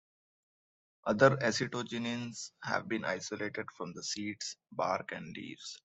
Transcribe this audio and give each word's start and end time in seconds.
Other 1.05 1.37
acetogenins 1.37 2.53
have 2.63 2.87
been 2.87 3.05
isolated 3.05 3.67
from 3.77 3.93
the 3.93 4.01
seeds, 4.03 4.57
bark, 4.71 5.11
and 5.11 5.27
leaves. 5.37 5.77